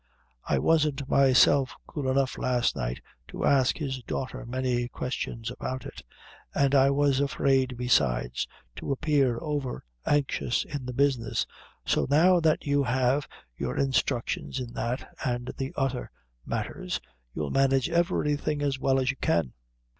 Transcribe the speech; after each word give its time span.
I 0.45 0.57
wasn't 0.57 1.07
myself 1.07 1.75
cool 1.85 2.09
enough 2.09 2.35
last 2.39 2.75
night 2.75 3.01
to 3.27 3.45
ask 3.45 3.77
his 3.77 4.01
daughter 4.01 4.47
many 4.47 4.87
questions 4.87 5.51
about 5.51 5.85
it; 5.85 6.01
an' 6.55 6.73
I 6.73 6.89
was 6.89 7.19
afraid, 7.19 7.77
besides, 7.77 8.47
to 8.77 8.91
appear 8.91 9.37
over 9.39 9.83
anxious 10.07 10.63
in 10.63 10.87
the 10.87 10.93
business. 10.93 11.45
So 11.85 12.07
now 12.09 12.39
that 12.39 12.65
you 12.65 12.81
have 12.81 13.27
your 13.55 13.77
instructions 13.77 14.59
in 14.59 14.73
that 14.73 15.07
and 15.23 15.53
the 15.57 15.71
other 15.77 16.09
matthers, 16.47 16.99
you'll 17.35 17.51
manage 17.51 17.87
every 17.87 18.35
thing 18.37 18.63
as 18.63 18.79
well 18.79 18.97
as 18.99 19.11
you 19.11 19.17
can." 19.21 19.53